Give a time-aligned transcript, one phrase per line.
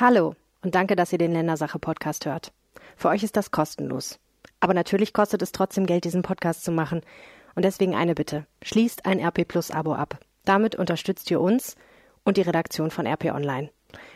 [0.00, 2.52] Hallo und danke, dass ihr den Ländersache-Podcast hört.
[2.96, 4.20] Für euch ist das kostenlos.
[4.60, 7.00] Aber natürlich kostet es trotzdem Geld, diesen Podcast zu machen.
[7.56, 8.46] Und deswegen eine Bitte.
[8.62, 10.20] Schließt ein RP Plus Abo ab.
[10.44, 11.74] Damit unterstützt ihr uns
[12.22, 13.70] und die Redaktion von RP Online.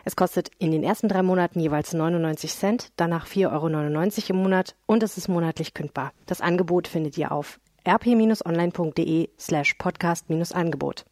[0.05, 4.77] Es kostet in den ersten drei Monaten jeweils 99 Cent, danach 4,99 Euro im Monat
[4.87, 6.13] und es ist monatlich kündbar.
[6.27, 11.07] Das Angebot findet ihr auf rp-online.de slash podcast-angebot.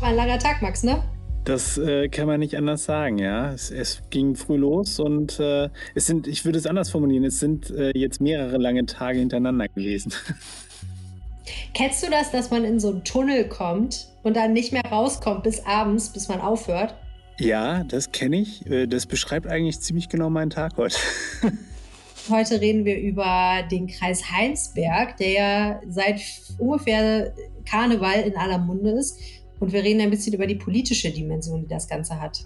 [0.00, 1.02] War ein langer Tag, Max, ne?
[1.46, 3.52] Das äh, kann man nicht anders sagen, ja.
[3.52, 7.38] Es, es ging früh los und äh, es sind, ich würde es anders formulieren, es
[7.38, 10.12] sind äh, jetzt mehrere lange Tage hintereinander gewesen.
[11.74, 15.44] Kennst du das, dass man in so einen Tunnel kommt und dann nicht mehr rauskommt
[15.44, 16.96] bis abends, bis man aufhört?
[17.38, 18.66] Ja, das kenne ich.
[18.66, 20.98] Äh, das beschreibt eigentlich ziemlich genau meinen Tag heute.
[22.28, 26.20] Heute reden wir über den Kreis Heinsberg, der ja seit
[26.58, 27.32] ungefähr
[27.70, 29.20] Karneval in aller Munde ist.
[29.60, 32.44] Und wir reden ein bisschen über die politische Dimension, die das Ganze hat.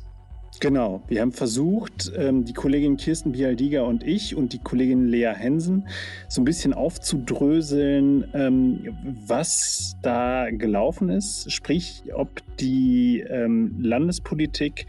[0.59, 5.33] Genau, wir haben versucht, ähm, die Kollegin Kirsten Bialdiga und ich und die Kollegin Lea
[5.35, 5.89] Hensen
[6.29, 14.87] so ein bisschen aufzudröseln, ähm, was da gelaufen ist, sprich, ob die ähm, Landespolitik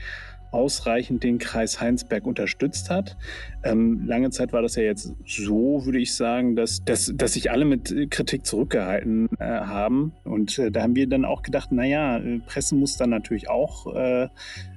[0.52, 3.18] ausreichend den Kreis Heinsberg unterstützt hat.
[3.64, 7.52] Ähm, lange Zeit war das ja jetzt so, würde ich sagen, dass, dass, dass sich
[7.52, 10.14] alle mit Kritik zurückgehalten äh, haben.
[10.24, 13.96] Und äh, da haben wir dann auch gedacht, naja, äh, Presse muss dann natürlich auch
[13.96, 14.28] äh,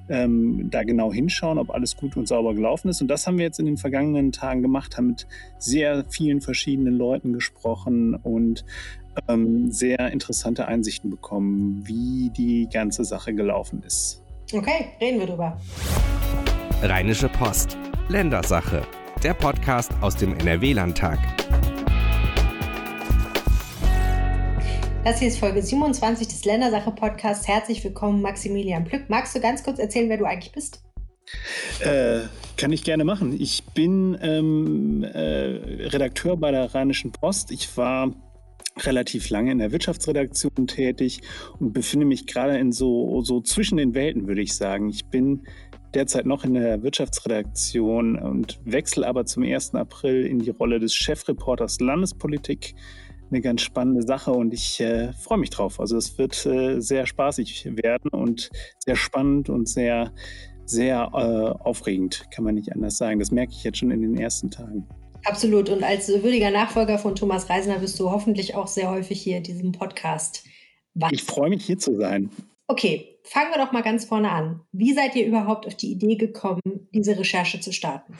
[0.09, 3.01] ähm, da genau hinschauen, ob alles gut und sauber gelaufen ist.
[3.01, 5.27] Und das haben wir jetzt in den vergangenen Tagen gemacht, haben mit
[5.59, 8.65] sehr vielen verschiedenen Leuten gesprochen und
[9.29, 14.24] ähm, sehr interessante Einsichten bekommen, wie die ganze Sache gelaufen ist.
[14.57, 15.61] Okay, reden wir drüber.
[16.81, 17.77] Rheinische Post.
[18.09, 18.87] Ländersache.
[19.21, 21.19] Der Podcast aus dem NRW-Landtag.
[25.03, 27.49] Das hier ist Folge 27 des Ländersache-Podcasts.
[27.49, 29.11] Herzlich willkommen, Maximilian Plück.
[29.11, 30.85] Magst du ganz kurz erzählen, wer du eigentlich bist?
[31.81, 32.21] Äh,
[32.57, 33.35] kann ich gerne machen.
[33.37, 37.51] Ich bin ähm, äh, Redakteur bei der Rheinischen Post.
[37.51, 38.13] Ich war
[38.79, 41.21] relativ lange in der Wirtschaftsredaktion tätig
[41.59, 44.89] und befinde mich gerade in so, so zwischen den Welten, würde ich sagen.
[44.89, 45.43] Ich bin
[45.95, 49.75] derzeit noch in der Wirtschaftsredaktion und wechsle aber zum 1.
[49.75, 52.75] April in die Rolle des Chefreporters Landespolitik.
[53.31, 55.81] Eine ganz spannende Sache und ich äh, freue mich drauf.
[55.81, 60.13] Also es wird äh, sehr spaßig werden und sehr spannend und sehr,
[60.67, 63.19] sehr äh, aufregend, kann man nicht anders sagen.
[63.19, 64.87] Das merke ich jetzt schon in den ersten Tagen.
[65.25, 65.71] Absolut.
[65.71, 69.43] Und als würdiger Nachfolger von Thomas Reisner bist du hoffentlich auch sehr häufig hier in
[69.43, 70.45] diesem Podcast.
[70.95, 71.13] Was?
[71.13, 72.31] Ich freue mich, hier zu sein.
[72.67, 74.61] Okay, fangen wir doch mal ganz vorne an.
[74.73, 76.61] Wie seid ihr überhaupt auf die Idee gekommen,
[76.93, 78.15] diese Recherche zu starten?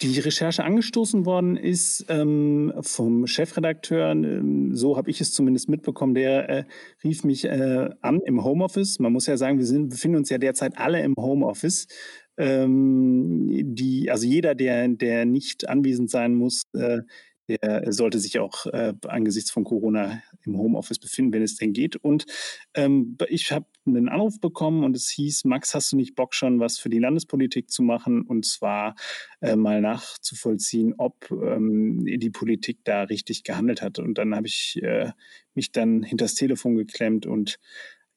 [0.00, 6.14] Die Recherche angestoßen worden ist ähm, vom Chefredakteur, ähm, so habe ich es zumindest mitbekommen,
[6.14, 6.64] der äh,
[7.02, 9.00] rief mich äh, an im Homeoffice.
[9.00, 11.88] Man muss ja sagen, wir sind, befinden uns ja derzeit alle im Homeoffice.
[12.38, 17.00] Ähm, die, also jeder, der, der nicht anwesend sein muss, äh,
[17.48, 21.96] der sollte sich auch äh, angesichts von Corona im Homeoffice befinden, wenn es denn geht.
[21.96, 22.26] Und
[22.74, 26.60] ähm, ich habe einen Anruf bekommen und es hieß, Max, hast du nicht Bock schon,
[26.60, 28.22] was für die Landespolitik zu machen?
[28.22, 28.94] Und zwar
[29.40, 33.98] äh, mal nachzuvollziehen, ob ähm, die Politik da richtig gehandelt hat.
[33.98, 35.12] Und dann habe ich äh,
[35.54, 37.58] mich dann hinters Telefon geklemmt und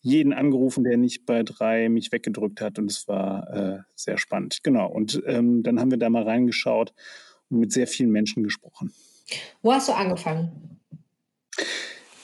[0.01, 2.79] jeden angerufen, der nicht bei drei mich weggedrückt hat.
[2.79, 4.63] Und es war äh, sehr spannend.
[4.63, 4.87] Genau.
[4.87, 6.93] Und ähm, dann haben wir da mal reingeschaut
[7.49, 8.91] und mit sehr vielen Menschen gesprochen.
[9.61, 10.79] Wo hast du angefangen?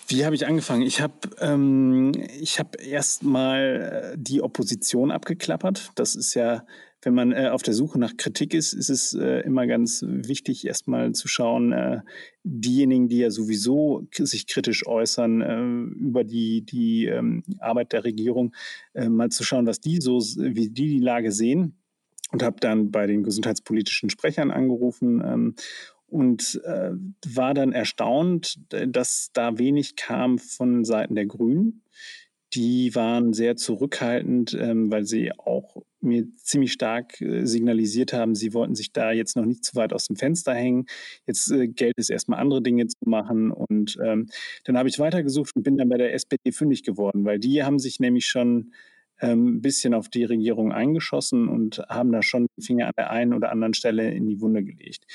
[0.07, 0.83] Wie habe ich angefangen?
[0.83, 5.91] Ich habe ähm, hab erst mal äh, die Opposition abgeklappert.
[5.95, 6.65] Das ist ja,
[7.01, 10.65] wenn man äh, auf der Suche nach Kritik ist, ist es äh, immer ganz wichtig,
[10.65, 12.01] erst mal zu schauen, äh,
[12.43, 18.55] diejenigen, die ja sowieso sich kritisch äußern äh, über die, die ähm, Arbeit der Regierung,
[18.93, 21.77] äh, mal zu schauen, was die so, wie die die Lage sehen.
[22.33, 25.55] Und habe dann bei den gesundheitspolitischen Sprechern angerufen ähm,
[26.07, 26.91] und äh,
[27.25, 31.83] war dann erstaunt, dass da wenig kam von Seiten der Grünen.
[32.53, 38.54] Die waren sehr zurückhaltend, ähm, weil sie auch mir ziemlich stark äh, signalisiert haben, sie
[38.54, 40.86] wollten sich da jetzt noch nicht zu weit aus dem Fenster hängen.
[41.25, 43.51] Jetzt äh, gilt es erstmal andere Dinge zu machen.
[43.51, 44.30] Und ähm,
[44.63, 47.80] dann habe ich weitergesucht und bin dann bei der SPD fündig geworden, weil die haben
[47.80, 48.71] sich nämlich schon
[49.21, 53.10] ähm, ein bisschen auf die Regierung eingeschossen und haben da schon den Finger an der
[53.10, 55.06] einen oder anderen Stelle in die Wunde gelegt.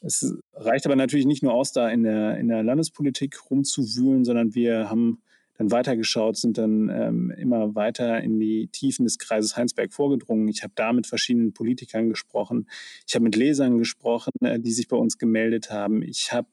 [0.00, 4.54] Es reicht aber natürlich nicht nur aus, da in der, in der Landespolitik rumzuwühlen, sondern
[4.54, 5.22] wir haben
[5.58, 10.48] dann weitergeschaut, sind dann ähm, immer weiter in die Tiefen des Kreises Heinsberg vorgedrungen.
[10.48, 12.68] Ich habe da mit verschiedenen Politikern gesprochen.
[13.06, 16.02] Ich habe mit Lesern gesprochen, äh, die sich bei uns gemeldet haben.
[16.02, 16.48] Ich habe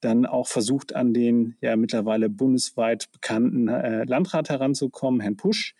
[0.00, 5.74] dann auch versucht, an den ja mittlerweile bundesweit bekannten äh, Landrat heranzukommen, Herrn Pusch.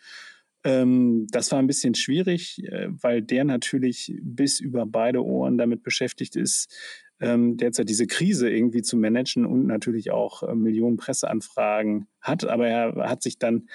[0.63, 5.83] Ähm, das war ein bisschen schwierig, äh, weil der natürlich bis über beide Ohren damit
[5.83, 6.73] beschäftigt ist,
[7.21, 12.45] ähm, derzeit diese Krise irgendwie zu managen und natürlich auch äh, Millionen Presseanfragen hat.
[12.45, 13.69] Aber er hat sich dann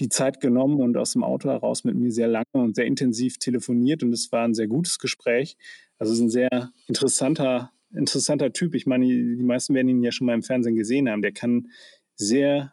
[0.00, 3.38] die Zeit genommen und aus dem Auto heraus mit mir sehr lange und sehr intensiv
[3.38, 5.56] telefoniert und es war ein sehr gutes Gespräch.
[5.98, 8.74] Also es ist ein sehr interessanter, interessanter Typ.
[8.74, 11.22] Ich meine, die meisten werden ihn ja schon mal im Fernsehen gesehen haben.
[11.22, 11.68] Der kann
[12.16, 12.72] sehr,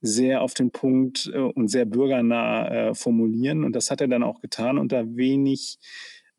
[0.00, 4.22] sehr auf den Punkt äh, und sehr bürgernah äh, formulieren und das hat er dann
[4.22, 5.78] auch getan unter wenig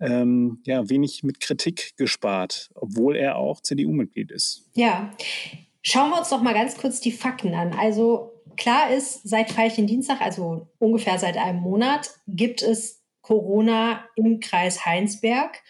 [0.02, 4.70] ähm, ja, wenig mit Kritik gespart, obwohl er auch CDU-Mitglied ist.
[4.74, 5.12] Ja,
[5.82, 7.74] schauen wir uns doch mal ganz kurz die Fakten an.
[7.74, 14.86] Also klar ist, seit Veilchen-Dienstag, also ungefähr seit einem Monat, gibt es Corona im Kreis
[14.86, 15.62] Heinsberg.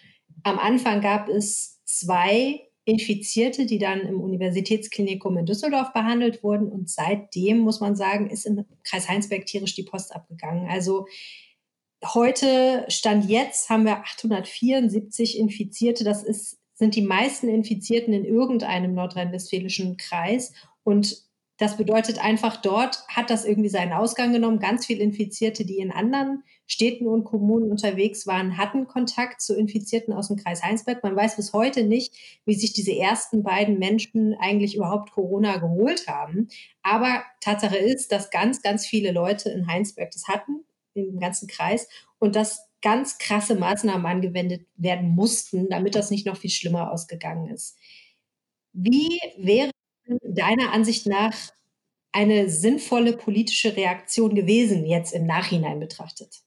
[0.44, 6.68] Am Anfang gab es zwei Infizierte, die dann im Universitätsklinikum in Düsseldorf behandelt wurden.
[6.68, 10.68] Und seitdem, muss man sagen, ist im Kreis Heinsberg tierisch die Post abgegangen.
[10.70, 11.06] Also
[12.04, 16.04] Heute, Stand jetzt, haben wir 874 Infizierte.
[16.04, 20.52] Das ist, sind die meisten Infizierten in irgendeinem nordrhein-westfälischen Kreis.
[20.84, 21.24] Und
[21.60, 24.58] das bedeutet einfach, dort hat das irgendwie seinen Ausgang genommen.
[24.58, 30.12] Ganz viele Infizierte, die in anderen Städten und Kommunen unterwegs waren, hatten Kontakt zu Infizierten
[30.12, 31.04] aus dem Kreis Heinsberg.
[31.04, 32.16] Man weiß bis heute nicht,
[32.46, 36.48] wie sich diese ersten beiden Menschen eigentlich überhaupt Corona geholt haben.
[36.82, 41.88] Aber Tatsache ist, dass ganz, ganz viele Leute in Heinsberg das hatten im ganzen Kreis
[42.20, 47.54] und dass ganz krasse Maßnahmen angewendet werden mussten, damit das nicht noch viel schlimmer ausgegangen
[47.54, 47.78] ist.
[48.74, 49.72] Wie wäre
[50.24, 51.36] deiner Ansicht nach
[52.12, 56.42] eine sinnvolle politische Reaktion gewesen, jetzt im Nachhinein betrachtet?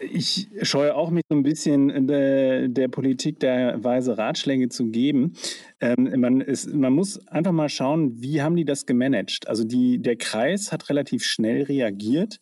[0.00, 5.34] Ich scheue auch mich so ein bisschen der, der Politik der weise Ratschläge zu geben.
[5.80, 9.48] Ähm, man, ist, man muss einfach mal schauen, wie haben die das gemanagt?
[9.48, 12.38] Also die, der Kreis hat relativ schnell reagiert.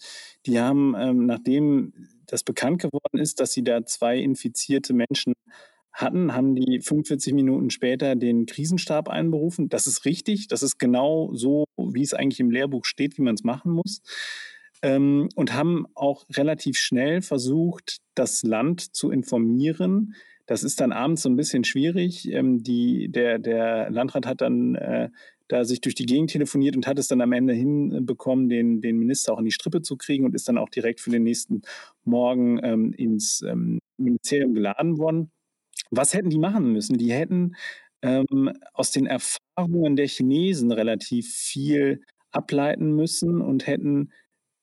[0.46, 1.92] Die haben, ähm, nachdem
[2.26, 5.34] das bekannt geworden ist, dass sie da zwei infizierte Menschen
[5.92, 9.68] hatten, haben die 45 Minuten später den Krisenstab einberufen.
[9.68, 10.48] Das ist richtig.
[10.48, 14.02] Das ist genau so, wie es eigentlich im Lehrbuch steht, wie man es machen muss
[14.82, 20.14] ähm, und haben auch relativ schnell versucht, das Land zu informieren.
[20.46, 22.30] Das ist dann abends so ein bisschen schwierig.
[22.30, 25.10] Ähm, die, der, der Landrat hat dann äh,
[25.48, 28.98] da sich durch die Gegend telefoniert und hat es dann am Ende hinbekommen, den, den
[28.98, 31.62] Minister auch in die Strippe zu kriegen und ist dann auch direkt für den nächsten
[32.04, 35.30] Morgen ähm, ins ähm, Ministerium geladen worden.
[35.90, 36.98] Was hätten die machen müssen?
[36.98, 37.54] Die hätten
[38.02, 42.02] ähm, aus den Erfahrungen der Chinesen relativ viel
[42.32, 44.10] ableiten müssen und hätten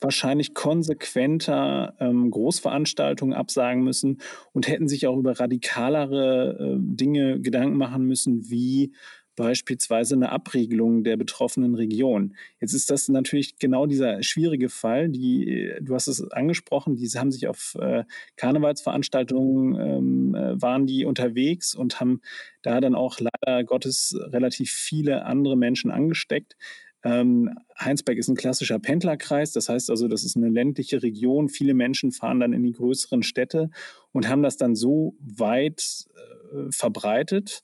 [0.04, 4.20] wahrscheinlich konsequenter ähm, Großveranstaltungen absagen müssen
[4.52, 8.94] und hätten sich auch über radikalere äh, Dinge Gedanken machen müssen, wie
[9.36, 12.36] beispielsweise eine Abregelung der betroffenen Region.
[12.60, 15.10] Jetzt ist das natürlich genau dieser schwierige Fall.
[15.10, 18.04] Die, du hast es angesprochen, die haben sich auf äh,
[18.38, 22.22] Karnevalsveranstaltungen ähm, äh, waren die unterwegs und haben
[22.62, 26.56] da dann auch leider Gottes relativ viele andere Menschen angesteckt.
[27.04, 31.50] Ähm, Heinsberg ist ein klassischer Pendlerkreis, das heißt also, das ist eine ländliche Region.
[31.50, 33.70] Viele Menschen fahren dann in die größeren Städte
[34.12, 36.06] und haben das dann so weit
[36.54, 37.64] äh, verbreitet.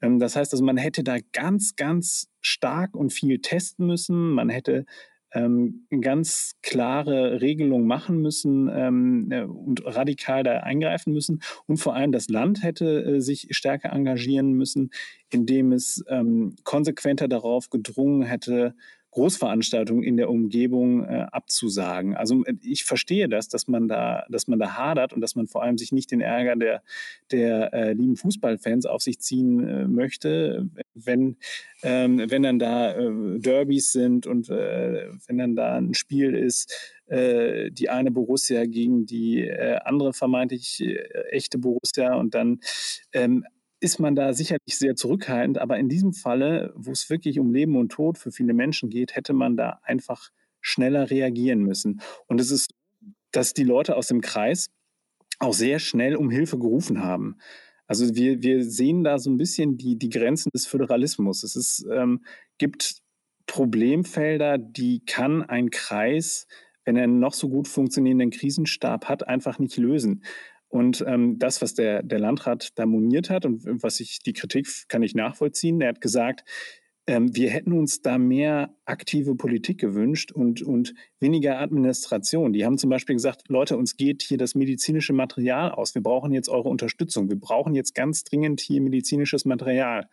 [0.00, 4.30] Ähm, das heißt also, man hätte da ganz, ganz stark und viel testen müssen.
[4.30, 4.86] Man hätte
[5.32, 11.40] ähm, ganz klare Regelungen machen müssen ähm, äh, und radikal da eingreifen müssen.
[11.66, 14.90] Und vor allem das Land hätte äh, sich stärker engagieren müssen,
[15.30, 18.74] indem es ähm, konsequenter darauf gedrungen hätte,
[19.16, 22.14] Großveranstaltungen in der Umgebung äh, abzusagen.
[22.14, 25.46] Also äh, ich verstehe das, dass man da, dass man da hadert und dass man
[25.46, 26.82] vor allem sich nicht den Ärger der,
[27.30, 31.38] der äh, lieben Fußballfans auf sich ziehen äh, möchte, wenn,
[31.82, 36.72] ähm, wenn dann da äh, Derbys sind und äh, wenn dann da ein Spiel ist,
[37.08, 39.48] die eine Borussia gegen die
[39.84, 40.82] andere vermeintlich
[41.30, 42.58] echte Borussia und dann
[43.12, 43.46] ähm,
[43.80, 47.76] ist man da sicherlich sehr zurückhaltend, aber in diesem Falle, wo es wirklich um Leben
[47.76, 50.30] und Tod für viele Menschen geht, hätte man da einfach
[50.60, 52.00] schneller reagieren müssen.
[52.26, 52.70] Und es ist,
[53.32, 54.68] dass die Leute aus dem Kreis
[55.38, 57.36] auch sehr schnell um Hilfe gerufen haben.
[57.86, 61.42] Also wir, wir sehen da so ein bisschen die, die Grenzen des Föderalismus.
[61.44, 62.24] Es ist, ähm,
[62.58, 63.02] gibt
[63.46, 66.46] Problemfelder, die kann ein Kreis,
[66.84, 70.24] wenn er einen noch so gut funktionierenden Krisenstab hat, einfach nicht lösen.
[70.76, 74.68] Und ähm, das, was der, der Landrat da moniert hat und was ich, die Kritik
[74.88, 76.44] kann ich nachvollziehen, er hat gesagt,
[77.06, 82.52] ähm, wir hätten uns da mehr aktive Politik gewünscht und, und weniger Administration.
[82.52, 85.94] Die haben zum Beispiel gesagt, Leute, uns geht hier das medizinische Material aus.
[85.94, 87.30] Wir brauchen jetzt eure Unterstützung.
[87.30, 90.10] Wir brauchen jetzt ganz dringend hier medizinisches Material.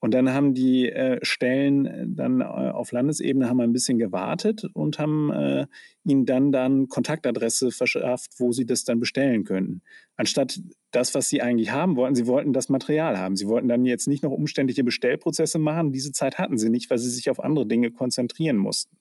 [0.00, 4.64] Und dann haben die äh, Stellen äh, dann äh, auf Landesebene haben ein bisschen gewartet
[4.72, 5.66] und haben äh,
[6.04, 9.82] ihnen dann dann Kontaktadresse verschafft, wo sie das dann bestellen könnten.
[10.16, 13.36] Anstatt das, was sie eigentlich haben wollten, sie wollten das Material haben.
[13.36, 15.92] Sie wollten dann jetzt nicht noch umständliche Bestellprozesse machen.
[15.92, 18.96] Diese Zeit hatten sie nicht, weil sie sich auf andere Dinge konzentrieren mussten.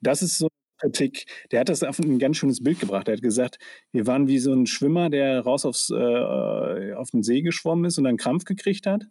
[0.00, 0.48] Das ist so
[0.80, 1.26] Kritik.
[1.50, 3.06] Der hat das auf ein ganz schönes Bild gebracht.
[3.08, 3.58] Er hat gesagt,
[3.92, 7.98] wir waren wie so ein Schwimmer, der raus aufs, äh, auf den See geschwommen ist
[7.98, 9.04] und dann Krampf gekriegt hat.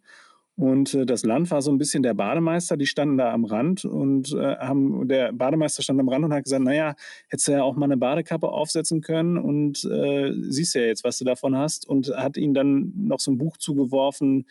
[0.59, 3.85] Und äh, das Land war so ein bisschen der Bademeister, die standen da am Rand
[3.85, 6.95] und äh, haben, der Bademeister stand am Rand und hat gesagt, naja,
[7.29, 11.17] hättest du ja auch mal eine Badekappe aufsetzen können und äh, siehst ja jetzt, was
[11.17, 11.87] du davon hast.
[11.87, 14.47] Und hat ihn dann noch so ein Buch zugeworfen,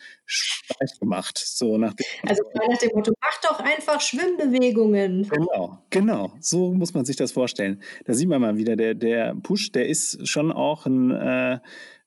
[0.79, 1.37] leicht gemacht.
[1.37, 5.29] So nach dem also nach dem Motto, mach doch einfach Schwimmbewegungen.
[5.29, 6.31] Genau, genau.
[6.39, 7.83] So muss man sich das vorstellen.
[8.05, 11.59] Da sieht man mal wieder, der, der Push, der ist schon auch ein äh,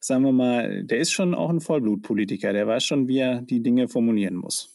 [0.04, 3.62] sagen wir mal, der ist schon auch ein Vollblutpolitiker, der weiß schon, wie er die
[3.62, 4.70] Dinge formulieren muss.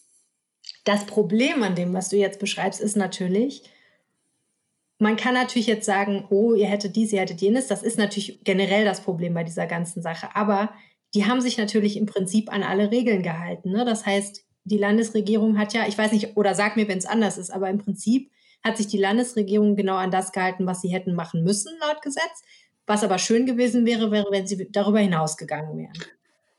[0.86, 3.64] Das Problem an dem, was du jetzt beschreibst, ist natürlich,
[5.00, 7.68] man kann natürlich jetzt sagen, oh, ihr hättet dies, ihr hättet jenes.
[7.68, 10.36] Das ist natürlich generell das Problem bei dieser ganzen Sache.
[10.36, 10.72] Aber
[11.14, 13.72] die haben sich natürlich im Prinzip an alle Regeln gehalten.
[13.72, 13.86] Ne?
[13.86, 17.38] Das heißt, die Landesregierung hat ja, ich weiß nicht, oder sag mir, wenn es anders
[17.38, 18.32] ist, aber im Prinzip
[18.64, 22.44] hat sich die Landesregierung genau an das gehalten, was sie hätten machen müssen laut Gesetz.
[22.88, 25.94] Was aber schön gewesen wäre, wäre, wenn sie darüber hinausgegangen wären.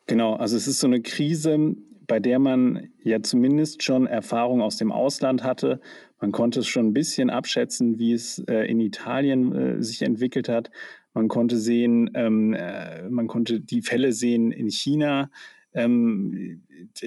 [0.07, 1.75] Genau, also es ist so eine Krise,
[2.07, 5.81] bei der man ja zumindest schon Erfahrung aus dem Ausland hatte.
[6.21, 10.49] Man konnte es schon ein bisschen abschätzen, wie es äh, in Italien äh, sich entwickelt
[10.49, 10.71] hat.
[11.15, 15.31] Man konnte sehen, ähm, äh, man konnte die Fälle sehen in China.
[15.75, 16.63] Ähm,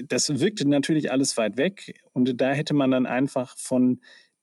[0.07, 3.99] das wirkte natürlich alles weit weg und da hätte man dann einfach von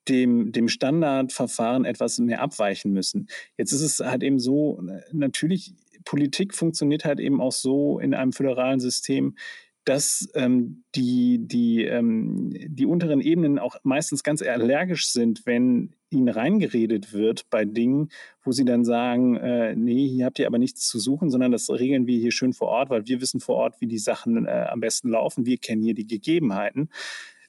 [0.08, 3.28] dem, dem Standardverfahren etwas mehr abweichen müssen.
[3.56, 5.74] Jetzt ist es halt eben so, natürlich,
[6.04, 9.34] Politik funktioniert halt eben auch so in einem föderalen System,
[9.88, 16.28] dass ähm, die, die, ähm, die unteren Ebenen auch meistens ganz allergisch sind, wenn ihnen
[16.28, 18.10] reingeredet wird bei Dingen,
[18.42, 21.70] wo sie dann sagen, äh, nee, hier habt ihr aber nichts zu suchen, sondern das
[21.70, 24.66] regeln wir hier schön vor Ort, weil wir wissen vor Ort, wie die Sachen äh,
[24.70, 25.46] am besten laufen.
[25.46, 26.90] Wir kennen hier die Gegebenheiten.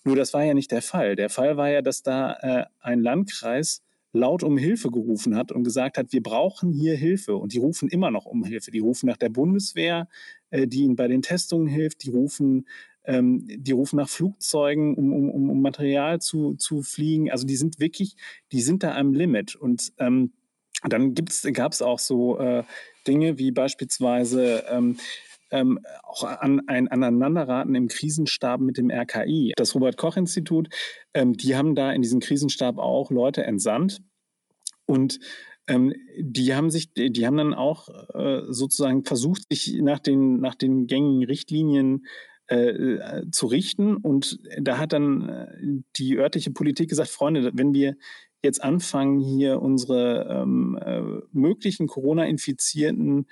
[0.04, 1.16] Nur das war ja nicht der Fall.
[1.16, 5.64] Der Fall war ja, dass da äh, ein Landkreis laut um Hilfe gerufen hat und
[5.64, 7.36] gesagt hat, wir brauchen hier Hilfe.
[7.36, 8.72] Und die rufen immer noch um Hilfe.
[8.72, 10.08] Die rufen nach der Bundeswehr,
[10.50, 12.04] äh, die ihnen bei den Testungen hilft.
[12.04, 12.68] Die rufen,
[13.04, 17.30] ähm, die rufen nach Flugzeugen, um, um, um Material zu, zu fliegen.
[17.30, 18.16] Also die sind wirklich,
[18.52, 19.56] die sind da am Limit.
[19.56, 20.34] Und ähm,
[20.88, 21.14] dann
[21.54, 22.64] gab es auch so äh,
[23.06, 24.98] Dinge wie beispielsweise ähm,
[25.52, 29.54] ähm, auch an ein Aneinanderraten im Krisenstab mit dem RKI.
[29.56, 30.70] Das Robert-Koch-Institut,
[31.14, 34.02] ähm, die haben da in diesen Krisenstab auch Leute entsandt
[34.86, 35.20] und
[35.68, 40.56] ähm, die haben sich, die haben dann auch äh, sozusagen versucht, sich nach den, nach
[40.56, 42.06] den gängigen Richtlinien
[42.48, 43.96] äh, zu richten.
[43.96, 47.96] Und da hat dann äh, die örtliche Politik gesagt, Freunde, wenn wir
[48.42, 51.02] jetzt anfangen, hier unsere ähm, äh,
[51.32, 53.28] möglichen Corona-Infizierten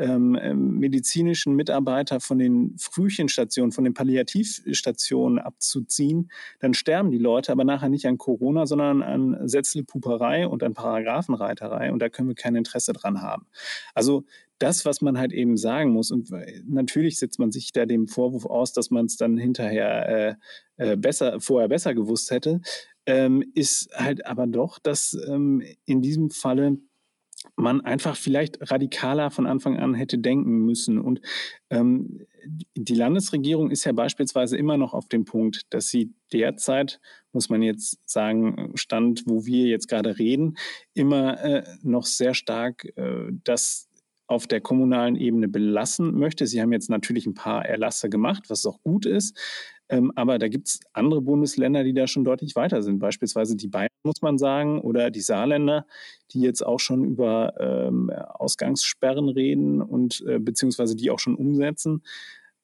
[0.00, 7.52] ähm, ähm, medizinischen Mitarbeiter von den Frühchenstationen, von den Palliativstationen abzuziehen, dann sterben die Leute
[7.52, 11.92] aber nachher nicht an Corona, sondern an Setzelpuperei und an Paragraphenreiterei.
[11.92, 13.46] Und da können wir kein Interesse dran haben.
[13.94, 14.24] Also
[14.58, 16.30] das, was man halt eben sagen muss, und
[16.66, 20.36] natürlich setzt man sich da dem Vorwurf aus, dass man es dann hinterher
[20.78, 22.60] äh, äh, besser, vorher besser gewusst hätte,
[23.06, 26.78] ähm, ist halt aber doch, dass ähm, in diesem Falle
[27.56, 30.98] man einfach vielleicht radikaler von Anfang an hätte denken müssen.
[30.98, 31.20] Und
[31.70, 32.26] ähm,
[32.74, 37.00] die Landesregierung ist ja beispielsweise immer noch auf dem Punkt, dass sie derzeit,
[37.32, 40.56] muss man jetzt sagen, Stand, wo wir jetzt gerade reden,
[40.94, 43.88] immer äh, noch sehr stark äh, das
[44.26, 46.46] auf der kommunalen Ebene belassen möchte.
[46.46, 49.36] Sie haben jetzt natürlich ein paar Erlasse gemacht, was auch gut ist.
[49.90, 53.00] Ähm, aber da gibt es andere Bundesländer, die da schon deutlich weiter sind.
[53.00, 55.84] Beispielsweise die Bayern, muss man sagen, oder die Saarländer,
[56.30, 62.02] die jetzt auch schon über ähm, Ausgangssperren reden und äh, beziehungsweise die auch schon umsetzen.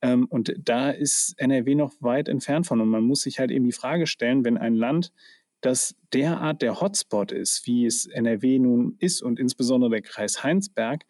[0.02, 2.80] Ähm, und da ist NRW noch weit entfernt von.
[2.80, 5.12] Und man muss sich halt eben die Frage stellen, wenn ein Land,
[5.62, 11.04] das derart der Hotspot ist, wie es NRW nun ist und insbesondere der Kreis Heinsberg,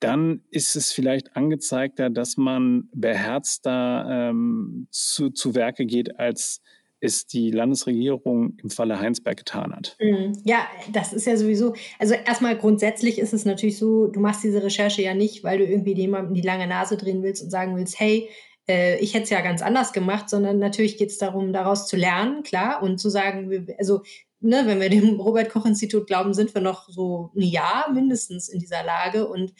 [0.00, 6.62] dann ist es vielleicht angezeigter, dass man beherzter ähm, zu, zu Werke geht, als
[7.00, 9.96] es die Landesregierung im Falle Heinsberg getan hat.
[10.00, 10.32] Mhm.
[10.44, 14.62] Ja, das ist ja sowieso, also erstmal grundsätzlich ist es natürlich so, du machst diese
[14.62, 18.00] Recherche ja nicht, weil du irgendwie jemandem die lange Nase drehen willst und sagen willst,
[18.00, 18.28] hey,
[18.68, 21.96] äh, ich hätte es ja ganz anders gemacht, sondern natürlich geht es darum, daraus zu
[21.96, 24.02] lernen, klar, und zu sagen, also
[24.40, 28.48] ne, wenn wir dem Robert Koch Institut glauben, sind wir noch so ein Jahr mindestens
[28.48, 29.52] in dieser Lage und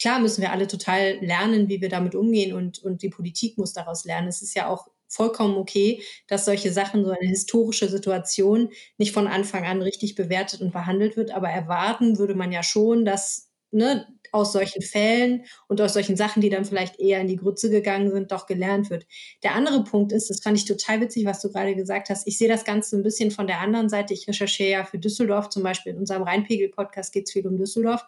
[0.00, 3.72] Klar müssen wir alle total lernen, wie wir damit umgehen und, und die Politik muss
[3.72, 4.28] daraus lernen.
[4.28, 9.26] Es ist ja auch vollkommen okay, dass solche Sachen, so eine historische Situation nicht von
[9.26, 11.32] Anfang an richtig bewertet und behandelt wird.
[11.32, 16.40] Aber erwarten würde man ja schon, dass ne, aus solchen Fällen und aus solchen Sachen,
[16.40, 19.06] die dann vielleicht eher in die Grütze gegangen sind, doch gelernt wird.
[19.42, 22.26] Der andere Punkt ist, das fand ich total witzig, was du gerade gesagt hast.
[22.26, 24.14] Ich sehe das Ganze ein bisschen von der anderen Seite.
[24.14, 28.04] Ich recherchiere ja für Düsseldorf, zum Beispiel in unserem Rheinpegel-Podcast geht es viel um Düsseldorf.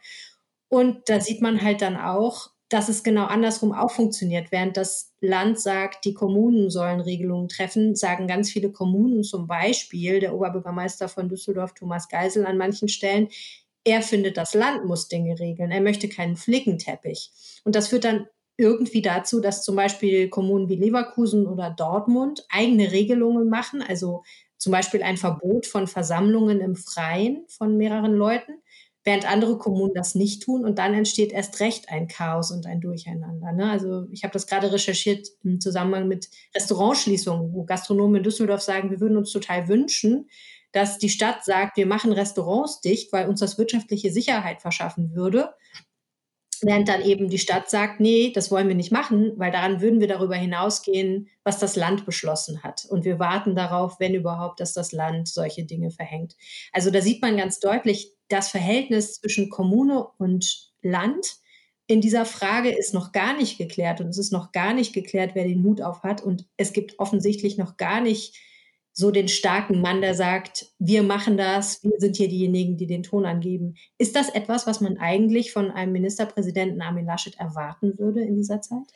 [0.72, 4.50] Und da sieht man halt dann auch, dass es genau andersrum auch funktioniert.
[4.50, 10.18] Während das Land sagt, die Kommunen sollen Regelungen treffen, sagen ganz viele Kommunen, zum Beispiel
[10.18, 13.28] der Oberbürgermeister von Düsseldorf, Thomas Geisel, an manchen Stellen,
[13.84, 15.70] er findet, das Land muss Dinge regeln.
[15.70, 17.32] Er möchte keinen Flickenteppich.
[17.64, 18.26] Und das führt dann
[18.56, 24.22] irgendwie dazu, dass zum Beispiel Kommunen wie Leverkusen oder Dortmund eigene Regelungen machen, also
[24.56, 28.61] zum Beispiel ein Verbot von Versammlungen im Freien von mehreren Leuten
[29.04, 32.80] während andere Kommunen das nicht tun und dann entsteht erst recht ein Chaos und ein
[32.80, 33.52] Durcheinander.
[33.52, 33.70] Ne?
[33.70, 38.90] Also ich habe das gerade recherchiert im Zusammenhang mit Restaurantschließungen, wo Gastronomen in Düsseldorf sagen,
[38.90, 40.28] wir würden uns total wünschen,
[40.70, 45.50] dass die Stadt sagt, wir machen Restaurants dicht, weil uns das wirtschaftliche Sicherheit verschaffen würde.
[46.64, 50.00] Während dann eben die Stadt sagt, nee, das wollen wir nicht machen, weil daran würden
[50.00, 52.86] wir darüber hinausgehen, was das Land beschlossen hat.
[52.88, 56.36] Und wir warten darauf, wenn überhaupt, dass das Land solche Dinge verhängt.
[56.72, 61.42] Also da sieht man ganz deutlich, das Verhältnis zwischen Kommune und Land
[61.88, 65.32] in dieser Frage ist noch gar nicht geklärt und es ist noch gar nicht geklärt,
[65.34, 68.36] wer den Hut auf hat und es gibt offensichtlich noch gar nicht
[68.92, 73.02] so den starken Mann, der sagt, wir machen das, wir sind hier diejenigen, die den
[73.02, 73.74] Ton angeben.
[73.98, 78.60] Ist das etwas, was man eigentlich von einem Ministerpräsidenten Armin Laschet erwarten würde in dieser
[78.60, 78.86] Zeit?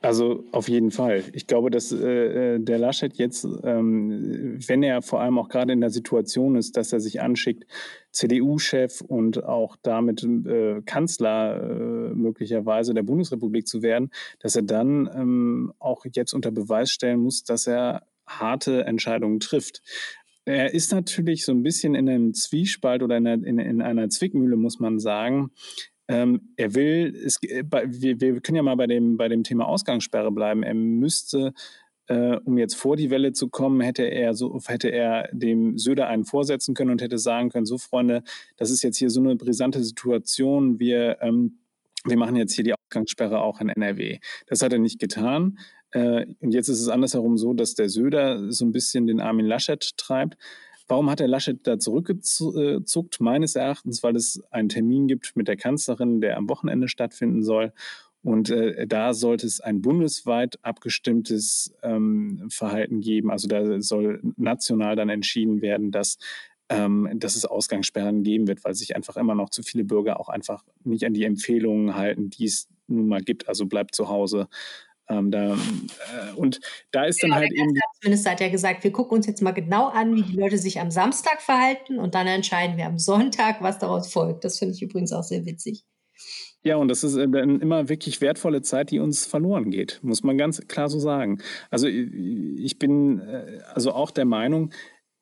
[0.00, 1.24] Also auf jeden Fall.
[1.32, 5.72] Ich glaube, dass äh, äh, der Laschet jetzt, ähm, wenn er vor allem auch gerade
[5.72, 7.66] in der Situation ist, dass er sich anschickt,
[8.12, 15.10] CDU-Chef und auch damit äh, Kanzler äh, möglicherweise der Bundesrepublik zu werden, dass er dann
[15.12, 19.82] ähm, auch jetzt unter Beweis stellen muss, dass er harte Entscheidungen trifft.
[20.44, 24.08] Er ist natürlich so ein bisschen in einem Zwiespalt oder in einer, in, in einer
[24.08, 25.50] Zwickmühle, muss man sagen.
[26.08, 29.66] Ähm, er will, es, äh, wir, wir, können ja mal bei dem, bei dem Thema
[29.66, 30.62] Ausgangssperre bleiben.
[30.62, 31.52] Er müsste,
[32.06, 36.08] äh, um jetzt vor die Welle zu kommen, hätte er so, hätte er dem Söder
[36.08, 38.22] einen vorsetzen können und hätte sagen können: So, Freunde,
[38.56, 40.80] das ist jetzt hier so eine brisante Situation.
[40.80, 41.58] Wir, ähm,
[42.04, 44.18] wir machen jetzt hier die Ausgangssperre auch in NRW.
[44.46, 45.58] Das hat er nicht getan.
[45.92, 49.46] Äh, und jetzt ist es andersherum so, dass der Söder so ein bisschen den Armin
[49.46, 50.36] Laschet treibt.
[50.86, 53.20] Warum hat der Laschet da zurückgezuckt?
[53.20, 57.72] Meines Erachtens, weil es einen Termin gibt mit der Kanzlerin, der am Wochenende stattfinden soll.
[58.22, 63.30] Und äh, da sollte es ein bundesweit abgestimmtes ähm, Verhalten geben.
[63.30, 66.18] Also da soll national dann entschieden werden, dass,
[66.68, 70.28] ähm, dass es Ausgangssperren geben wird, weil sich einfach immer noch zu viele Bürger auch
[70.28, 73.48] einfach nicht an die Empfehlungen halten, die es nun mal gibt.
[73.48, 74.48] Also bleibt zu Hause,
[75.08, 77.74] ähm, da, äh, und da ist genau, dann halt der eben.
[77.74, 80.58] Der Staatsminister hat ja gesagt, wir gucken uns jetzt mal genau an, wie die Leute
[80.58, 84.44] sich am Samstag verhalten und dann entscheiden wir am Sonntag, was daraus folgt.
[84.44, 85.84] Das finde ich übrigens auch sehr witzig.
[86.62, 90.22] Ja, und das ist äh, dann immer wirklich wertvolle Zeit, die uns verloren geht, muss
[90.22, 91.40] man ganz klar so sagen.
[91.70, 94.72] Also ich bin äh, also auch der Meinung,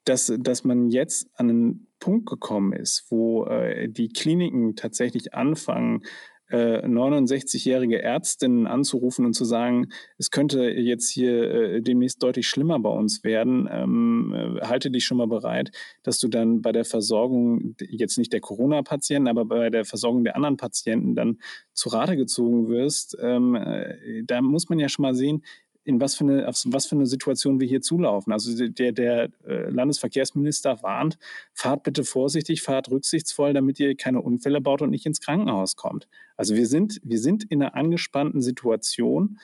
[0.04, 6.02] dass, dass man jetzt an einen Punkt gekommen ist, wo äh, die Kliniken tatsächlich anfangen,
[6.50, 12.78] 69-jährige äh, Ärztinnen anzurufen und zu sagen, es könnte jetzt hier äh, demnächst deutlich schlimmer
[12.78, 15.70] bei uns werden, ähm, äh, halte dich schon mal bereit,
[16.02, 20.36] dass du dann bei der Versorgung jetzt nicht der Corona-Patienten, aber bei der Versorgung der
[20.36, 21.38] anderen Patienten dann
[21.72, 23.16] zu Rate gezogen wirst.
[23.20, 25.42] Ähm, äh, da muss man ja schon mal sehen,
[25.86, 28.32] in was für eine, auf was für eine Situation wir hier zulaufen.
[28.32, 31.16] Also der, der äh, Landesverkehrsminister warnt,
[31.54, 36.08] fahrt bitte vorsichtig, fahrt rücksichtsvoll, damit ihr keine Unfälle baut und nicht ins Krankenhaus kommt.
[36.36, 39.38] Also wir sind, wir sind in einer angespannten Situation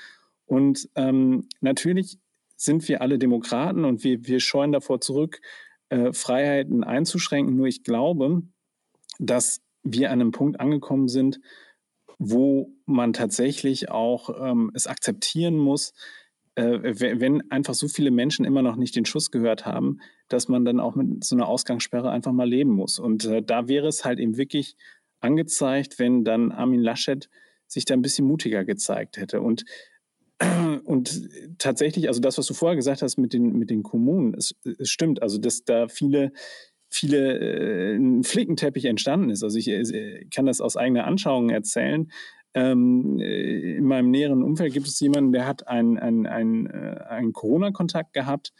[0.47, 2.19] und ähm, natürlich
[2.57, 5.41] sind wir alle Demokraten und wir, wir scheuen davor zurück,
[5.91, 7.57] äh, Freiheiten einzuschränken.
[7.57, 8.43] Nur ich glaube,
[9.21, 11.41] dass wir an einem Punkt angekommen sind,
[12.19, 15.93] wo man tatsächlich auch ähm, es akzeptieren muss,
[16.55, 20.81] wenn einfach so viele Menschen immer noch nicht den Schuss gehört haben, dass man dann
[20.81, 22.99] auch mit so einer Ausgangssperre einfach mal leben muss.
[22.99, 24.77] Und äh, da wäre es halt eben wirklich
[25.21, 27.31] angezeigt, wenn dann Armin Laschet
[27.67, 29.41] sich da ein bisschen mutiger gezeigt hätte.
[29.41, 29.65] Und,
[30.85, 34.55] und tatsächlich, also das, was du vorher gesagt hast mit den, mit den Kommunen, es,
[34.79, 36.33] es stimmt, also dass da viele
[36.95, 39.43] viele äh, ein Flickenteppich entstanden ist.
[39.43, 42.11] Also ich äh, kann das aus eigener Anschauung erzählen.
[42.55, 47.01] Ähm, äh, in meinem näheren Umfeld gibt es jemanden, der hat einen, einen, einen, äh,
[47.09, 48.53] einen Corona-Kontakt gehabt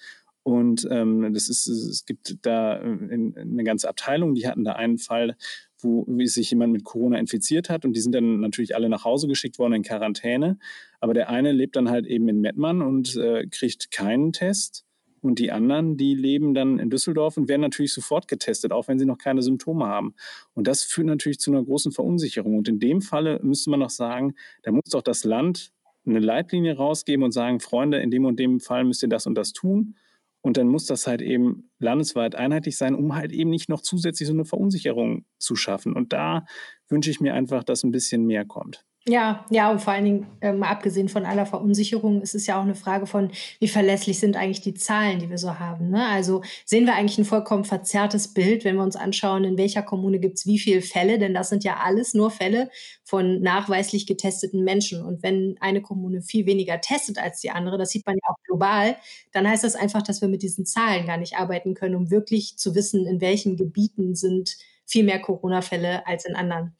[0.45, 4.99] und ähm, das ist, es gibt da äh, eine ganze Abteilung, die hatten da einen
[4.99, 5.37] Fall,
[5.79, 9.29] wo sich jemand mit Corona infiziert hat und die sind dann natürlich alle nach Hause
[9.29, 10.59] geschickt worden in Quarantäne.
[11.01, 14.85] Aber der eine lebt dann halt eben in Mettmann und äh, kriegt keinen Test.
[15.23, 18.99] Und die anderen, die leben dann in Düsseldorf und werden natürlich sofort getestet, auch wenn
[18.99, 20.15] sie noch keine Symptome haben.
[20.55, 22.57] Und das führt natürlich zu einer großen Verunsicherung.
[22.59, 25.73] Und in dem Falle müsste man noch sagen, da muss doch das Land
[26.05, 29.37] eine Leitlinie rausgeben und sagen, Freunde, in dem und dem Fall müsst ihr das und
[29.37, 29.95] das tun.
[30.41, 34.27] Und dann muss das halt eben landesweit einheitlich sein, um halt eben nicht noch zusätzlich
[34.27, 35.93] so eine Verunsicherung zu schaffen.
[35.93, 36.47] Und da
[36.89, 38.85] wünsche ich mir einfach, dass ein bisschen mehr kommt.
[39.09, 42.63] Ja, ja, und vor allen Dingen, ähm, abgesehen von aller Verunsicherung, ist es ja auch
[42.63, 45.91] eine Frage von, wie verlässlich sind eigentlich die Zahlen, die wir so haben.
[45.91, 46.07] Ne?
[46.07, 50.21] Also sehen wir eigentlich ein vollkommen verzerrtes Bild, wenn wir uns anschauen, in welcher Kommune
[50.21, 52.71] gibt es wie viele Fälle, denn das sind ja alles nur Fälle
[53.03, 55.05] von nachweislich getesteten Menschen.
[55.05, 58.41] Und wenn eine Kommune viel weniger testet als die andere, das sieht man ja auch
[58.45, 58.97] global,
[59.33, 62.57] dann heißt das einfach, dass wir mit diesen Zahlen gar nicht arbeiten können, um wirklich
[62.57, 66.77] zu wissen, in welchen Gebieten sind viel mehr Corona-Fälle als in anderen.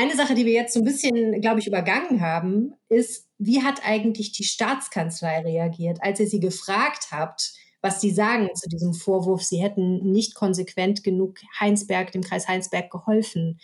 [0.00, 3.82] Eine Sache, die wir jetzt so ein bisschen, glaube ich, übergangen haben, ist, wie hat
[3.84, 9.42] eigentlich die Staatskanzlei reagiert, als ihr sie gefragt habt, was sie sagen zu diesem Vorwurf,
[9.42, 13.60] sie hätten nicht konsequent genug Heinsberg, dem Kreis Heinsberg geholfen?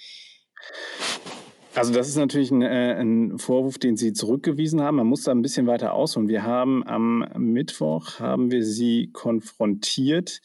[1.74, 4.96] Also das ist natürlich ein, äh, ein, Vorwurf, den Sie zurückgewiesen haben.
[4.96, 6.28] Man muss da ein bisschen weiter ausholen.
[6.28, 10.42] Wir haben am Mittwoch haben wir Sie konfrontiert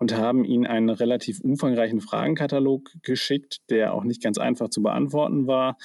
[0.00, 5.46] und haben ihnen einen relativ umfangreichen Fragenkatalog geschickt, der auch nicht ganz einfach zu beantworten
[5.46, 5.76] war.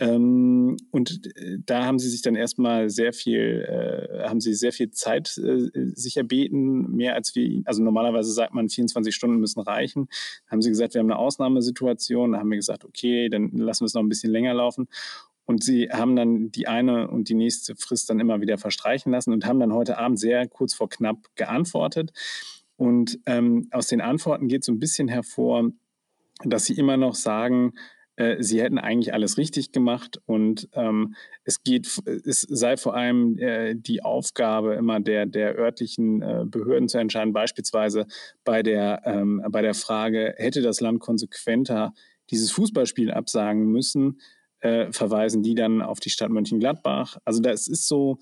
[0.00, 4.72] Ähm, und äh, da haben sie sich dann erstmal sehr viel, äh, haben sie sehr
[4.72, 9.60] viel Zeit äh, sich erbeten, mehr als wir, also normalerweise sagt man, 24 Stunden müssen
[9.60, 10.08] reichen.
[10.48, 12.32] Haben sie gesagt, wir haben eine Ausnahmesituation.
[12.32, 14.88] Da haben wir gesagt, okay, dann lassen wir es noch ein bisschen länger laufen.
[15.44, 19.32] Und sie haben dann die eine und die nächste Frist dann immer wieder verstreichen lassen
[19.32, 22.12] und haben dann heute Abend sehr kurz vor knapp geantwortet.
[22.80, 25.68] Und ähm, aus den Antworten geht so ein bisschen hervor,
[26.44, 27.74] dass sie immer noch sagen,
[28.16, 31.14] äh, sie hätten eigentlich alles richtig gemacht und ähm,
[31.44, 36.88] es geht, es sei vor allem äh, die Aufgabe immer der, der örtlichen äh, Behörden
[36.88, 38.06] zu entscheiden, beispielsweise
[38.44, 41.92] bei der, ähm, bei der Frage, hätte das Land konsequenter
[42.30, 44.22] dieses Fußballspiel absagen müssen,
[44.60, 47.18] äh, verweisen die dann auf die Stadt Mönchengladbach.
[47.26, 48.20] Also das ist so,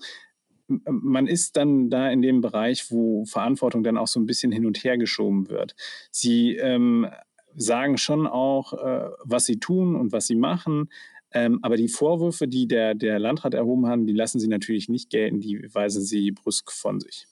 [0.85, 4.65] man ist dann da in dem Bereich, wo Verantwortung dann auch so ein bisschen hin
[4.65, 5.75] und her geschoben wird.
[6.11, 7.07] Sie ähm,
[7.55, 10.89] sagen schon auch, äh, was sie tun und was sie machen.
[11.31, 15.09] Ähm, aber die Vorwürfe, die der, der Landrat erhoben haben, die lassen sie natürlich nicht
[15.09, 17.27] gelten, die weisen sie brüsk von sich.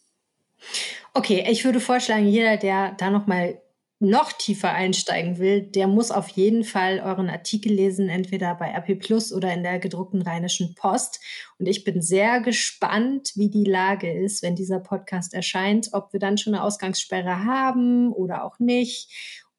[1.13, 3.61] Okay, ich würde vorschlagen, jeder, der da nochmal
[3.99, 8.99] noch tiefer einsteigen will, der muss auf jeden Fall euren Artikel lesen, entweder bei RP
[8.99, 11.19] Plus oder in der gedruckten Rheinischen Post.
[11.57, 16.19] Und ich bin sehr gespannt, wie die Lage ist, wenn dieser Podcast erscheint, ob wir
[16.19, 19.09] dann schon eine Ausgangssperre haben oder auch nicht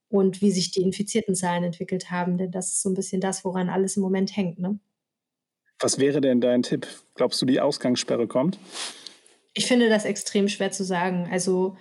[0.08, 3.44] und wie sich die infizierten Zahlen entwickelt haben, denn das ist so ein bisschen das,
[3.44, 4.60] woran alles im Moment hängt.
[4.60, 4.78] Ne?
[5.80, 6.86] Was wäre denn dein Tipp?
[7.14, 8.58] Glaubst du, die Ausgangssperre kommt?
[9.52, 11.28] Ich finde das extrem schwer zu sagen.
[11.30, 11.76] Also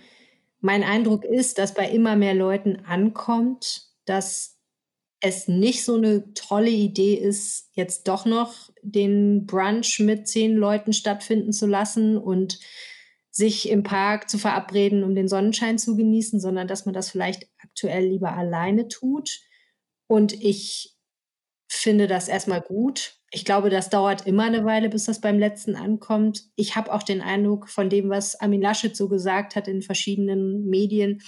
[0.60, 4.58] mein Eindruck ist, dass bei immer mehr Leuten ankommt, dass
[5.20, 10.94] es nicht so eine tolle Idee ist, jetzt doch noch den Brunch mit zehn Leuten
[10.94, 12.60] stattfinden zu lassen und
[13.32, 17.48] sich im Park zu verabreden, um den Sonnenschein zu genießen, sondern dass man das vielleicht
[17.60, 19.42] aktuell lieber alleine tut.
[20.08, 20.97] Und ich
[21.78, 25.76] finde das erstmal gut, ich glaube, das dauert immer eine Weile, bis das beim letzten
[25.76, 26.44] ankommt.
[26.56, 30.66] Ich habe auch den Eindruck von dem, was Armin Laschet so gesagt hat in verschiedenen
[30.70, 31.22] Medien,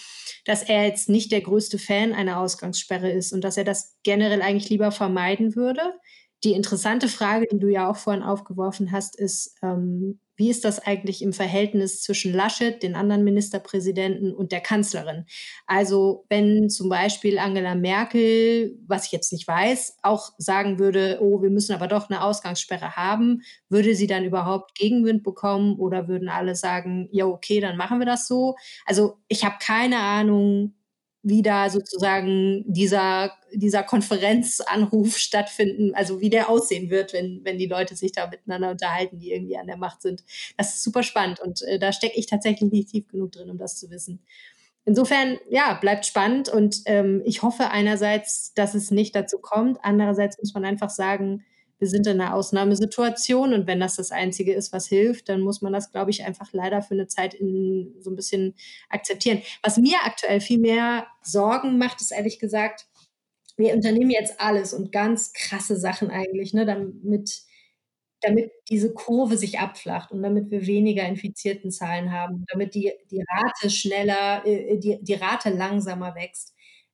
[0.46, 4.42] dass er jetzt nicht der größte Fan einer Ausgangssperre ist und dass er das generell
[4.42, 5.82] eigentlich lieber vermeiden würde.
[6.44, 10.80] Die interessante Frage, die du ja auch vorhin aufgeworfen hast, ist, ähm, wie ist das
[10.80, 15.26] eigentlich im Verhältnis zwischen Laschet, den anderen Ministerpräsidenten und der Kanzlerin?
[15.68, 21.42] Also wenn zum Beispiel Angela Merkel, was ich jetzt nicht weiß, auch sagen würde, oh,
[21.42, 26.30] wir müssen aber doch eine Ausgangssperre haben, würde sie dann überhaupt Gegenwind bekommen oder würden
[26.30, 28.56] alle sagen, ja, okay, dann machen wir das so?
[28.86, 30.74] Also ich habe keine Ahnung,
[31.22, 37.66] wie da sozusagen dieser, dieser Konferenzanruf stattfinden, also wie der aussehen wird, wenn, wenn die
[37.66, 40.24] Leute sich da miteinander unterhalten, die irgendwie an der Macht sind.
[40.58, 43.58] Das ist super spannend und äh, da stecke ich tatsächlich nicht tief genug drin, um
[43.58, 44.22] das zu wissen.
[44.86, 49.78] Insofern, ja, bleibt spannend und ähm, ich hoffe einerseits, dass es nicht dazu kommt.
[49.84, 51.44] Andererseits muss man einfach sagen,
[51.80, 55.62] wir sind in einer Ausnahmesituation und wenn das das Einzige ist, was hilft, dann muss
[55.62, 58.56] man das, glaube ich, einfach leider für eine Zeit in, so ein bisschen
[58.90, 59.42] akzeptieren.
[59.64, 62.88] Was mir aktuell viel mehr Sorgen macht, ist ehrlich gesagt,
[63.58, 67.44] wir unternehmen jetzt alles und ganz krasse Sachen eigentlich, ne, damit,
[68.22, 73.24] damit diese Kurve sich abflacht und damit wir weniger infizierten Zahlen haben, damit die, die
[73.28, 76.54] Rate schneller, äh, die, die Rate langsamer wächst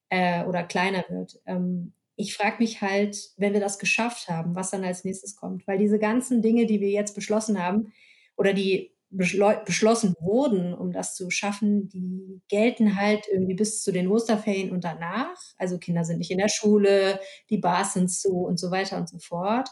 [0.09, 1.39] äh, oder kleiner wird.
[1.45, 5.67] Ähm, ich frage mich halt, wenn wir das geschafft haben, was dann als nächstes kommt.
[5.67, 7.93] Weil diese ganzen Dinge, die wir jetzt beschlossen haben
[8.37, 14.07] oder die beschlossen wurden, um das zu schaffen, die gelten halt irgendwie bis zu den
[14.09, 15.37] Osterferien und danach.
[15.57, 19.07] Also Kinder sind nicht in der Schule, die Bars sind zu und so weiter und
[19.07, 19.69] so fort.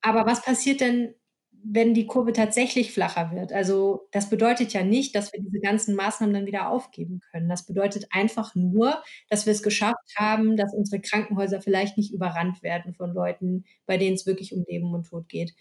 [0.00, 1.14] Aber was passiert denn,
[1.62, 3.52] wenn die Kurve tatsächlich flacher wird?
[3.52, 7.48] Also das bedeutet ja nicht, dass wir diese ganzen Maßnahmen dann wieder aufgeben können.
[7.48, 12.62] Das bedeutet einfach nur, dass wir es geschafft haben, dass unsere Krankenhäuser vielleicht nicht überrannt
[12.62, 15.54] werden von Leuten, bei denen es wirklich um Leben und Tod geht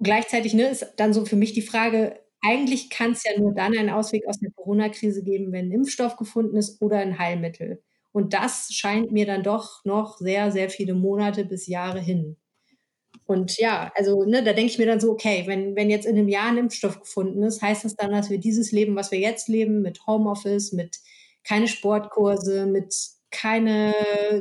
[0.00, 3.76] gleichzeitig ne, ist dann so für mich die Frage, eigentlich kann es ja nur dann
[3.76, 7.82] einen Ausweg aus der Corona-Krise geben, wenn ein Impfstoff gefunden ist oder ein Heilmittel.
[8.12, 12.36] Und das scheint mir dann doch noch sehr, sehr viele Monate bis Jahre hin.
[13.28, 16.16] Und ja, also ne, da denke ich mir dann so, okay, wenn, wenn jetzt in
[16.16, 19.18] einem Jahr ein Impfstoff gefunden ist, heißt das dann, dass wir dieses Leben, was wir
[19.18, 20.96] jetzt leben, mit Homeoffice, mit
[21.44, 22.94] keine Sportkurse, mit
[23.30, 23.94] keine,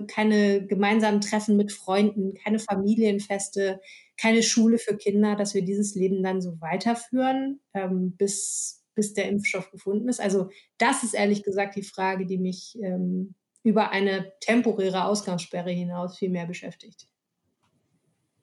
[0.07, 3.81] keine gemeinsamen Treffen mit Freunden, keine Familienfeste,
[4.15, 9.27] keine Schule für Kinder, dass wir dieses Leben dann so weiterführen, ähm, bis, bis der
[9.27, 10.21] Impfstoff gefunden ist.
[10.21, 16.17] Also das ist ehrlich gesagt die Frage, die mich ähm, über eine temporäre Ausgangssperre hinaus
[16.17, 17.05] viel mehr beschäftigt.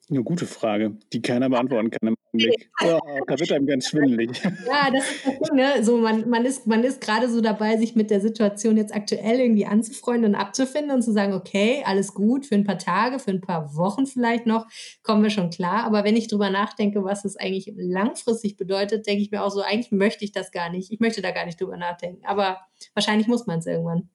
[0.07, 2.69] Eine gute Frage, die keiner beantworten kann im Augenblick.
[2.83, 4.29] Oh, da wird einem ganz schwindelig.
[4.67, 5.83] Ja, das ist das Ding, ne?
[5.83, 9.39] So, man, man ist, man ist gerade so dabei, sich mit der Situation jetzt aktuell
[9.39, 13.31] irgendwie anzufreunden und abzufinden und zu sagen, okay, alles gut, für ein paar Tage, für
[13.31, 14.67] ein paar Wochen vielleicht noch,
[15.01, 15.85] kommen wir schon klar.
[15.85, 19.61] Aber wenn ich drüber nachdenke, was es eigentlich langfristig bedeutet, denke ich mir auch so,
[19.61, 20.91] eigentlich möchte ich das gar nicht.
[20.91, 22.23] Ich möchte da gar nicht drüber nachdenken.
[22.25, 22.59] Aber
[22.93, 24.09] wahrscheinlich muss man es irgendwann.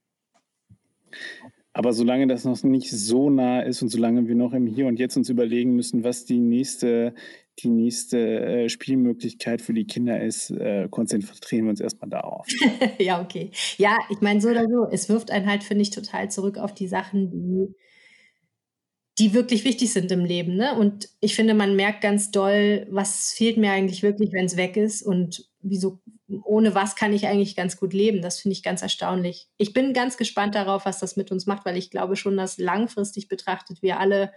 [1.81, 4.99] Aber solange das noch nicht so nah ist und solange wir noch im Hier und
[4.99, 7.15] Jetzt uns überlegen müssen, was die nächste,
[7.61, 12.47] die nächste äh, Spielmöglichkeit für die Kinder ist, äh, konzentrieren wir uns erstmal darauf.
[12.99, 13.51] ja, okay.
[13.79, 16.75] Ja, ich meine, so oder so, es wirft einen halt, finde ich, total zurück auf
[16.75, 17.75] die Sachen, die,
[19.19, 20.57] die wirklich wichtig sind im Leben.
[20.57, 20.79] Ne?
[20.79, 24.77] Und ich finde, man merkt ganz doll, was fehlt mir eigentlich wirklich, wenn es weg
[24.77, 26.01] ist und wieso,
[26.45, 28.23] ohne was kann ich eigentlich ganz gut leben.
[28.23, 29.49] Das finde ich ganz erstaunlich.
[29.57, 32.59] Ich bin ganz gespannt darauf, was das mit uns macht, weil ich glaube schon, dass
[32.59, 34.33] langfristig betrachtet wir alle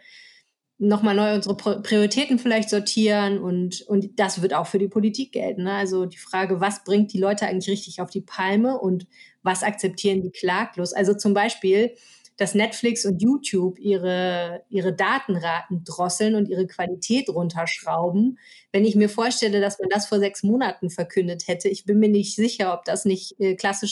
[0.80, 5.64] nochmal neu unsere Prioritäten vielleicht sortieren und, und das wird auch für die Politik gelten.
[5.64, 5.74] Ne?
[5.74, 9.08] Also die Frage, was bringt die Leute eigentlich richtig auf die Palme und
[9.44, 10.94] was akzeptieren die klaglos?
[10.94, 11.96] Also zum Beispiel,
[12.38, 18.40] dass Netflix und YouTube ihre, ihre Datenraten drosseln und ihre Qualität runterschrauben.
[18.72, 22.10] Wenn ich mir vorstelle, dass man das vor sechs Monaten verkündet hätte, ich bin mir
[22.10, 23.92] nicht sicher, ob das nicht äh, klassisch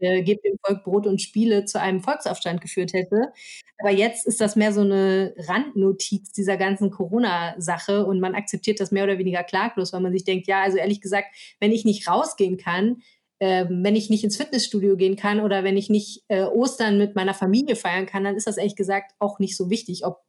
[0.00, 3.32] äh, Gebt dem Volk Brot und Spiele zu einem Volksaufstand geführt hätte.
[3.78, 8.90] Aber jetzt ist das mehr so eine Randnotiz dieser ganzen Corona-Sache und man akzeptiert das
[8.90, 11.28] mehr oder weniger klaglos, weil man sich denkt, ja, also ehrlich gesagt,
[11.60, 13.02] wenn ich nicht rausgehen kann,
[13.38, 17.14] äh, wenn ich nicht ins Fitnessstudio gehen kann oder wenn ich nicht äh, Ostern mit
[17.14, 20.22] meiner Familie feiern kann, dann ist das ehrlich gesagt auch nicht so wichtig, ob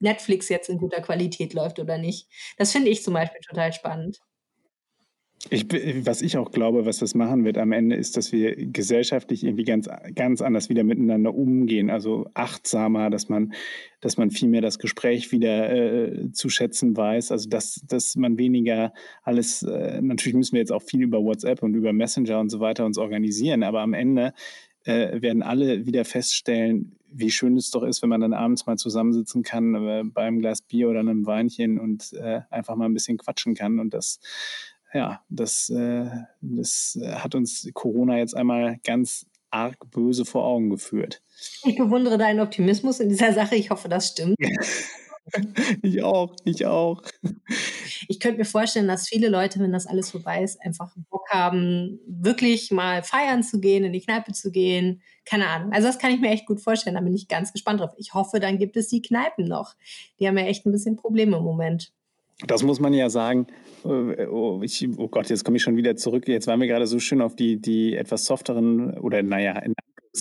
[0.00, 2.28] Netflix jetzt in guter Qualität läuft oder nicht.
[2.58, 4.20] Das finde ich zum Beispiel total spannend.
[5.48, 5.66] Ich,
[6.04, 9.62] was ich auch glaube, was das machen wird am Ende, ist, dass wir gesellschaftlich irgendwie
[9.62, 11.88] ganz, ganz anders wieder miteinander umgehen.
[11.88, 13.52] Also achtsamer, dass man,
[14.00, 17.30] dass man viel mehr das Gespräch wieder äh, zu schätzen weiß.
[17.30, 21.62] Also dass, dass man weniger alles, äh, natürlich müssen wir jetzt auch viel über WhatsApp
[21.62, 24.32] und über Messenger und so weiter uns organisieren, aber am Ende
[24.84, 28.76] äh, werden alle wieder feststellen, wie schön es doch ist, wenn man dann abends mal
[28.76, 33.18] zusammensitzen kann äh, beim Glas Bier oder einem Weinchen und äh, einfach mal ein bisschen
[33.18, 34.20] quatschen kann und das
[34.96, 36.08] ja, das, äh,
[36.40, 41.22] das hat uns Corona jetzt einmal ganz arg böse vor Augen geführt.
[41.64, 43.56] Ich bewundere deinen Optimismus in dieser Sache.
[43.56, 44.36] Ich hoffe, das stimmt.
[45.82, 47.02] ich auch, ich auch.
[48.08, 52.00] Ich könnte mir vorstellen, dass viele Leute, wenn das alles vorbei ist, einfach Bock haben,
[52.06, 55.02] wirklich mal feiern zu gehen, in die Kneipe zu gehen.
[55.24, 55.72] Keine Ahnung.
[55.72, 56.94] Also das kann ich mir echt gut vorstellen.
[56.94, 57.92] Da bin ich ganz gespannt drauf.
[57.98, 59.74] Ich hoffe, dann gibt es die Kneipen noch.
[60.18, 61.92] Die haben ja echt ein bisschen Probleme im Moment.
[62.46, 63.46] Das muss man ja sagen.
[63.84, 66.28] Äh, oh, ich, oh Gott, jetzt komme ich schon wieder zurück.
[66.28, 69.58] Jetzt waren wir gerade so schön auf die, die etwas softeren oder naja,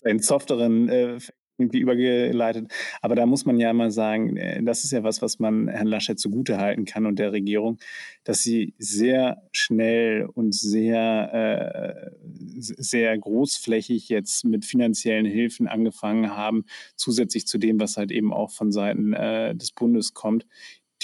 [0.04, 1.18] in softeren äh,
[1.58, 2.72] irgendwie übergeleitet.
[3.02, 5.88] Aber da muss man ja mal sagen, äh, das ist ja was, was man Herrn
[5.88, 7.78] Laschet zugute halten kann und der Regierung,
[8.24, 12.12] dass sie sehr schnell und sehr, äh,
[12.58, 18.52] sehr großflächig jetzt mit finanziellen Hilfen angefangen haben, zusätzlich zu dem, was halt eben auch
[18.52, 20.46] von Seiten äh, des Bundes kommt,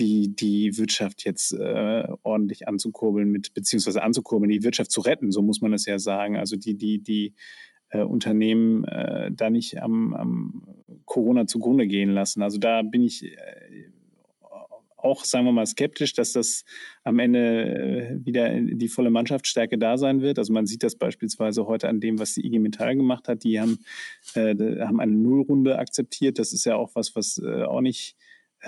[0.01, 5.41] die, die Wirtschaft jetzt äh, ordentlich anzukurbeln, mit, beziehungsweise anzukurbeln, die Wirtschaft zu retten, so
[5.41, 6.37] muss man es ja sagen.
[6.37, 7.35] Also die, die, die
[7.89, 10.63] äh, Unternehmen äh, da nicht am, am
[11.05, 12.41] Corona zugrunde gehen lassen.
[12.41, 13.91] Also da bin ich äh,
[14.97, 16.63] auch, sagen wir mal, skeptisch, dass das
[17.03, 20.39] am Ende äh, wieder die volle Mannschaftsstärke da sein wird.
[20.39, 23.43] Also man sieht das beispielsweise heute an dem, was die IG Metall gemacht hat.
[23.43, 23.79] Die haben,
[24.33, 26.39] äh, haben eine Nullrunde akzeptiert.
[26.39, 28.15] Das ist ja auch was, was äh, auch nicht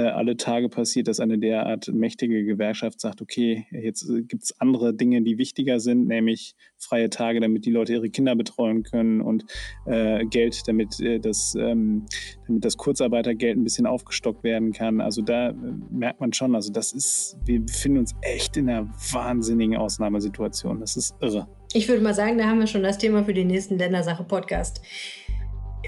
[0.02, 4.94] alle Tage passiert, dass eine derart mächtige Gewerkschaft sagt, okay, jetzt äh, gibt es andere
[4.94, 9.46] Dinge, die wichtiger sind, nämlich freie Tage, damit die Leute ihre Kinder betreuen können und
[9.86, 12.06] äh, Geld, damit, äh, das, ähm,
[12.48, 15.00] damit das Kurzarbeitergeld ein bisschen aufgestockt werden kann.
[15.00, 15.54] Also da äh,
[15.92, 20.80] merkt man schon, also das ist, wir befinden uns echt in einer wahnsinnigen Ausnahmesituation.
[20.80, 21.48] Das ist irre.
[21.74, 24.82] Ich würde mal sagen, da haben wir schon das Thema für den nächsten Ländersache-Podcast.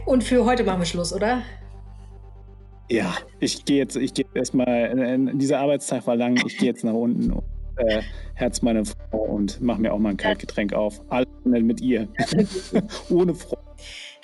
[0.06, 1.42] Und für heute machen wir Schluss, oder?
[2.90, 6.84] Ja, ich gehe jetzt, ich gehe erstmal, äh, dieser Arbeitstag war lang, ich gehe jetzt
[6.84, 7.44] nach unten und
[7.78, 8.02] äh,
[8.36, 11.02] Herz meiner Frau und mache mir auch mal ein Kaltgetränk auf.
[11.10, 12.08] Alles mit ihr.
[13.10, 13.58] Ohne Frau.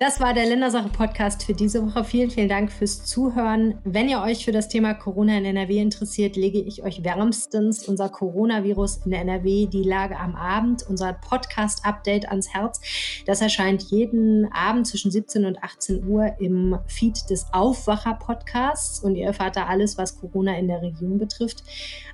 [0.01, 2.03] Das war der Ländersache-Podcast für diese Woche.
[2.03, 3.75] Vielen, vielen Dank fürs Zuhören.
[3.83, 8.09] Wenn ihr euch für das Thema Corona in NRW interessiert, lege ich euch wärmstens unser
[8.09, 12.81] Coronavirus in NRW, die Lage am Abend, unser Podcast-Update ans Herz.
[13.27, 19.27] Das erscheint jeden Abend zwischen 17 und 18 Uhr im Feed des Aufwacher-Podcasts und ihr
[19.27, 21.63] erfahrt da alles, was Corona in der Region betrifft.